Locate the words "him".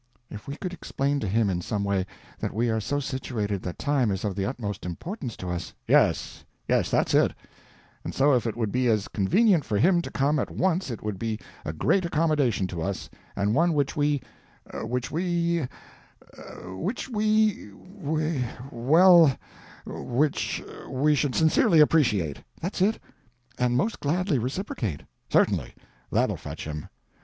1.27-1.47, 9.77-10.01, 26.65-26.89